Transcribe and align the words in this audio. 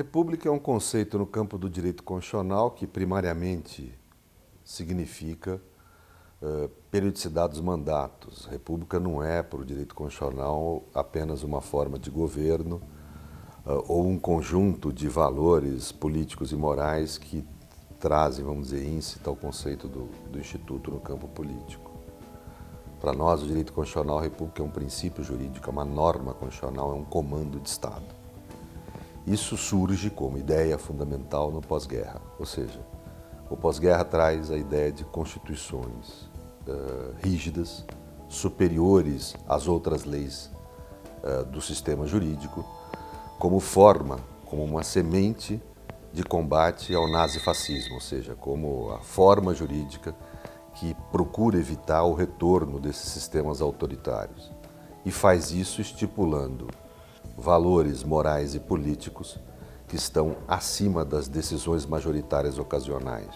República 0.00 0.48
é 0.48 0.50
um 0.50 0.58
conceito 0.58 1.18
no 1.18 1.26
campo 1.26 1.58
do 1.58 1.68
direito 1.68 2.02
constitucional 2.02 2.70
que 2.70 2.86
primariamente 2.86 3.92
significa 4.64 5.60
uh, 6.40 6.70
periodicidade 6.90 7.52
dos 7.52 7.60
mandatos. 7.60 8.46
República 8.46 8.98
não 8.98 9.22
é, 9.22 9.42
para 9.42 9.60
o 9.60 9.64
direito 9.64 9.94
constitucional, 9.94 10.84
apenas 10.94 11.42
uma 11.42 11.60
forma 11.60 11.98
de 11.98 12.10
governo 12.10 12.80
uh, 13.66 13.84
ou 13.88 14.06
um 14.06 14.18
conjunto 14.18 14.90
de 14.90 15.06
valores 15.06 15.92
políticos 15.92 16.50
e 16.50 16.56
morais 16.56 17.18
que 17.18 17.46
trazem, 17.98 18.42
vamos 18.42 18.70
dizer, 18.70 18.88
íncita 18.88 19.28
ao 19.28 19.36
conceito 19.36 19.86
do, 19.86 20.08
do 20.30 20.38
Instituto 20.38 20.90
no 20.90 20.98
campo 20.98 21.28
político. 21.28 21.90
Para 22.98 23.12
nós, 23.12 23.42
o 23.42 23.46
direito 23.46 23.74
constitucional, 23.74 24.20
a 24.20 24.22
República 24.22 24.62
é 24.62 24.64
um 24.64 24.70
princípio 24.70 25.22
jurídico, 25.22 25.68
é 25.68 25.70
uma 25.70 25.84
norma 25.84 26.32
constitucional, 26.32 26.90
é 26.90 26.94
um 26.94 27.04
comando 27.04 27.60
de 27.60 27.68
Estado. 27.68 28.19
Isso 29.26 29.56
surge 29.56 30.10
como 30.10 30.38
ideia 30.38 30.78
fundamental 30.78 31.50
no 31.50 31.60
pós-guerra, 31.60 32.20
ou 32.38 32.46
seja, 32.46 32.80
o 33.50 33.56
pós-guerra 33.56 34.04
traz 34.04 34.50
a 34.50 34.56
ideia 34.56 34.90
de 34.90 35.04
constituições 35.04 36.30
uh, 36.66 37.14
rígidas, 37.22 37.84
superiores 38.28 39.34
às 39.48 39.66
outras 39.66 40.04
leis 40.04 40.50
uh, 41.22 41.44
do 41.46 41.60
sistema 41.60 42.06
jurídico, 42.06 42.64
como 43.38 43.58
forma, 43.60 44.20
como 44.46 44.64
uma 44.64 44.82
semente 44.82 45.60
de 46.12 46.22
combate 46.22 46.94
ao 46.94 47.10
nazifascismo, 47.10 47.94
ou 47.94 48.00
seja, 48.00 48.34
como 48.34 48.90
a 48.92 48.98
forma 48.98 49.54
jurídica 49.54 50.14
que 50.74 50.96
procura 51.10 51.58
evitar 51.58 52.04
o 52.04 52.14
retorno 52.14 52.80
desses 52.80 53.10
sistemas 53.10 53.60
autoritários. 53.60 54.50
E 55.04 55.10
faz 55.10 55.50
isso 55.50 55.80
estipulando 55.80 56.68
valores 57.36 58.02
morais 58.02 58.54
e 58.54 58.60
políticos 58.60 59.38
que 59.88 59.96
estão 59.96 60.36
acima 60.46 61.04
das 61.04 61.26
decisões 61.28 61.84
majoritárias 61.84 62.58
ocasionais. 62.58 63.34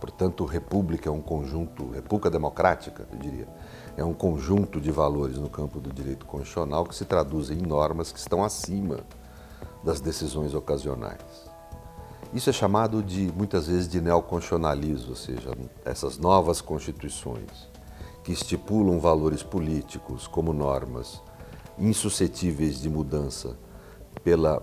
Portanto, 0.00 0.44
república 0.44 1.08
é 1.08 1.12
um 1.12 1.20
conjunto, 1.20 1.90
república 1.90 2.28
democrática, 2.28 3.06
eu 3.10 3.18
diria, 3.18 3.48
é 3.96 4.04
um 4.04 4.12
conjunto 4.12 4.80
de 4.80 4.90
valores 4.90 5.38
no 5.38 5.48
campo 5.48 5.80
do 5.80 5.92
direito 5.92 6.26
constitucional 6.26 6.84
que 6.84 6.94
se 6.94 7.04
traduzem 7.04 7.58
em 7.58 7.62
normas 7.62 8.12
que 8.12 8.18
estão 8.18 8.44
acima 8.44 8.98
das 9.82 10.00
decisões 10.00 10.54
ocasionais. 10.54 11.20
Isso 12.34 12.50
é 12.50 12.52
chamado 12.52 13.02
de, 13.02 13.32
muitas 13.36 13.68
vezes, 13.68 13.88
de 13.88 14.00
neoconstitucionalismo, 14.00 15.10
ou 15.10 15.16
seja, 15.16 15.56
essas 15.84 16.18
novas 16.18 16.60
constituições 16.60 17.68
que 18.24 18.32
estipulam 18.32 18.98
valores 18.98 19.42
políticos 19.42 20.26
como 20.26 20.52
normas 20.52 21.22
insuscetíveis 21.78 22.80
de 22.80 22.88
mudança 22.88 23.56
pela 24.22 24.62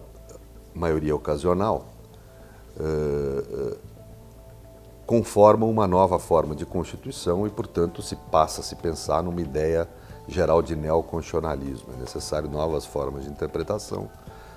maioria 0.74 1.16
ocasional, 1.16 1.86
uh, 2.78 3.74
uh, 3.74 3.78
conformam 5.06 5.70
uma 5.70 5.88
nova 5.88 6.18
forma 6.18 6.56
de 6.56 6.66
Constituição 6.66 7.46
e, 7.46 7.50
portanto, 7.50 8.02
se 8.02 8.16
passa 8.16 8.62
a 8.62 8.64
se 8.64 8.76
pensar 8.76 9.22
numa 9.22 9.42
ideia 9.42 9.90
geral 10.28 10.62
de 10.62 10.76
neoconstitucionalismo. 10.76 11.94
É 11.94 12.00
necessário 12.00 12.50
novas 12.50 12.86
formas 12.86 13.26
de 13.26 13.30
interpretação 13.30 14.10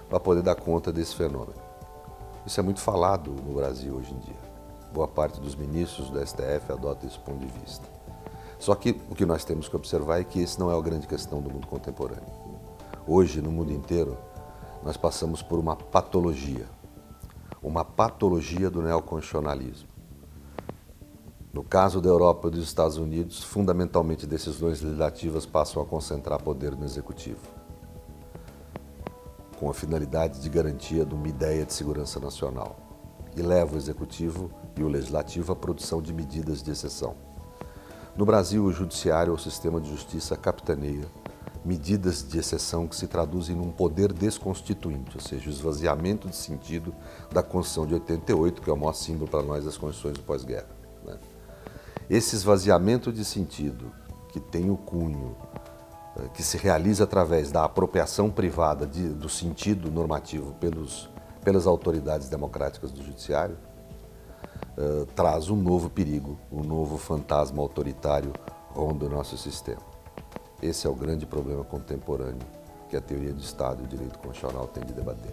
para 0.08 0.20
poder 0.20 0.42
dar 0.42 0.54
conta 0.54 0.92
desse 0.92 1.16
fenômeno. 1.16 1.54
Isso 2.46 2.60
é 2.60 2.62
muito 2.62 2.80
falado 2.80 3.30
no 3.30 3.54
Brasil 3.54 3.94
hoje 3.94 4.12
em 4.12 4.18
dia. 4.18 4.54
Boa 4.92 5.08
parte 5.08 5.40
dos 5.40 5.56
ministros 5.56 6.08
do 6.08 6.24
STF 6.24 6.70
adota 6.70 7.06
esse 7.06 7.18
ponto 7.18 7.38
de 7.38 7.46
vista. 7.58 8.03
Só 8.64 8.74
que 8.74 8.98
o 9.10 9.14
que 9.14 9.26
nós 9.26 9.44
temos 9.44 9.68
que 9.68 9.76
observar 9.76 10.20
é 10.20 10.24
que 10.24 10.40
esse 10.40 10.58
não 10.58 10.70
é 10.72 10.74
a 10.74 10.80
grande 10.80 11.06
questão 11.06 11.38
do 11.42 11.50
mundo 11.50 11.66
contemporâneo. 11.66 12.32
Hoje, 13.06 13.42
no 13.42 13.52
mundo 13.52 13.70
inteiro, 13.70 14.16
nós 14.82 14.96
passamos 14.96 15.42
por 15.42 15.58
uma 15.58 15.76
patologia, 15.76 16.64
uma 17.62 17.84
patologia 17.84 18.70
do 18.70 18.80
neoconstitucionalismo. 18.80 19.86
No 21.52 21.62
caso 21.62 22.00
da 22.00 22.08
Europa 22.08 22.48
e 22.48 22.52
dos 22.52 22.64
Estados 22.64 22.96
Unidos, 22.96 23.44
fundamentalmente 23.44 24.26
decisões 24.26 24.80
legislativas 24.80 25.44
passam 25.44 25.82
a 25.82 25.84
concentrar 25.84 26.42
poder 26.42 26.74
no 26.74 26.86
executivo, 26.86 27.46
com 29.60 29.68
a 29.68 29.74
finalidade 29.74 30.40
de 30.40 30.48
garantia 30.48 31.04
de 31.04 31.14
uma 31.14 31.28
ideia 31.28 31.66
de 31.66 31.74
segurança 31.74 32.18
nacional, 32.18 32.76
e 33.36 33.42
leva 33.42 33.74
o 33.74 33.78
executivo 33.78 34.50
e 34.74 34.82
o 34.82 34.88
legislativo 34.88 35.52
à 35.52 35.54
produção 35.54 36.00
de 36.00 36.14
medidas 36.14 36.62
de 36.62 36.70
exceção. 36.70 37.33
No 38.16 38.24
Brasil, 38.24 38.64
o 38.64 38.72
judiciário 38.72 39.32
ou 39.32 39.38
o 39.38 39.40
sistema 39.40 39.80
de 39.80 39.90
justiça 39.90 40.36
capitaneia 40.36 41.04
medidas 41.64 42.22
de 42.22 42.38
exceção 42.38 42.86
que 42.86 42.94
se 42.94 43.06
traduzem 43.06 43.56
num 43.56 43.70
poder 43.70 44.12
desconstituinte, 44.12 45.16
ou 45.16 45.20
seja, 45.20 45.48
o 45.48 45.52
esvaziamento 45.52 46.28
de 46.28 46.36
sentido 46.36 46.94
da 47.32 47.42
Constituição 47.42 47.86
de 47.86 47.94
88, 47.94 48.60
que 48.60 48.68
é 48.68 48.72
o 48.72 48.76
maior 48.76 48.92
símbolo 48.92 49.30
para 49.30 49.42
nós 49.42 49.64
das 49.64 49.78
constituições 49.78 50.18
do 50.18 50.24
pós-guerra. 50.24 50.68
Né? 51.04 51.16
Esse 52.10 52.36
esvaziamento 52.36 53.10
de 53.10 53.24
sentido, 53.24 53.90
que 54.28 54.38
tem 54.38 54.70
o 54.70 54.76
cunho, 54.76 55.34
eh, 56.18 56.28
que 56.34 56.42
se 56.42 56.58
realiza 56.58 57.04
através 57.04 57.50
da 57.50 57.64
apropriação 57.64 58.30
privada 58.30 58.86
de, 58.86 59.08
do 59.08 59.28
sentido 59.28 59.90
normativo 59.90 60.52
pelos, 60.60 61.08
pelas 61.42 61.66
autoridades 61.66 62.28
democráticas 62.28 62.92
do 62.92 63.02
Judiciário, 63.02 63.56
uh, 64.76 65.06
traz 65.14 65.48
um 65.48 65.56
novo 65.56 65.90
perigo, 65.90 66.38
um 66.50 66.62
novo 66.62 66.96
fantasma 66.98 67.60
autoritário 67.60 68.32
ronda 68.74 69.06
o 69.06 69.08
nosso 69.08 69.36
sistema. 69.36 69.82
Esse 70.62 70.86
é 70.86 70.90
o 70.90 70.94
grande 70.94 71.26
problema 71.26 71.64
contemporâneo 71.64 72.46
que 72.88 72.96
a 72.96 73.00
teoria 73.00 73.32
do 73.32 73.40
Estado 73.40 73.82
e 73.82 73.84
o 73.84 73.88
direito 73.88 74.18
constitucional 74.18 74.66
tem 74.68 74.84
de 74.84 74.92
debater. 74.92 75.32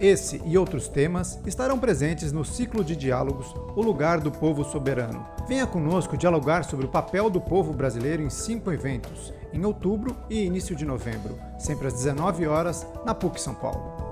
Esse 0.00 0.42
e 0.44 0.58
outros 0.58 0.88
temas 0.88 1.38
estarão 1.46 1.78
presentes 1.78 2.32
no 2.32 2.44
ciclo 2.44 2.82
de 2.82 2.96
diálogos 2.96 3.54
O 3.76 3.82
Lugar 3.82 4.20
do 4.20 4.32
Povo 4.32 4.64
Soberano. 4.64 5.24
Venha 5.46 5.66
conosco 5.66 6.16
dialogar 6.16 6.64
sobre 6.64 6.86
o 6.86 6.88
papel 6.88 7.30
do 7.30 7.40
povo 7.40 7.72
brasileiro 7.72 8.22
em 8.22 8.30
cinco 8.30 8.72
eventos, 8.72 9.32
em 9.52 9.64
outubro 9.64 10.16
e 10.28 10.44
início 10.44 10.74
de 10.74 10.84
novembro, 10.84 11.38
sempre 11.58 11.86
às 11.86 11.94
19 11.94 12.46
horas, 12.46 12.84
na 13.04 13.14
PUC 13.14 13.40
São 13.40 13.54
Paulo. 13.54 14.11